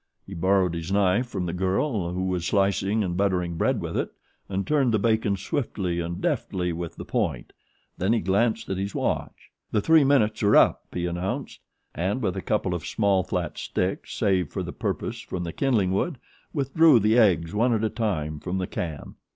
[0.25, 4.11] He borrowed his knife from the girl, who was slicing and buttering bread with it,
[4.49, 7.53] and turned the bacon swiftly and deftly with the point,
[7.99, 9.51] then he glanced at his watch.
[9.71, 11.59] "The three minutes are up," he announced
[11.93, 15.91] and, with a couple of small, flat sticks saved for the purpose from the kindling
[15.91, 16.17] wood,
[16.51, 19.13] withdrew the eggs one at a time from the can.